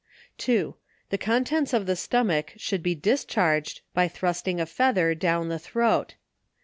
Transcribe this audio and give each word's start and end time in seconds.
2. 0.39 0.73
The 1.11 1.19
contents 1.19 1.73
of 1.73 1.85
the 1.85 1.95
stomach 1.95 2.53
should 2.57 2.81
be 2.81 2.95
discharged, 2.95 3.81
by 3.93 4.07
thrusting 4.07 4.59
a 4.59 4.65
feather 4.65 5.13
down 5.13 5.49
the 5.49 5.59
throat. 5.59 6.15